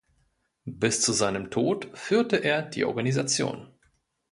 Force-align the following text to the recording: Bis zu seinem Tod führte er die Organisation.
Bis 0.65 0.99
zu 1.03 1.13
seinem 1.13 1.51
Tod 1.51 1.91
führte 1.95 2.37
er 2.37 2.63
die 2.63 2.85
Organisation. 2.85 3.67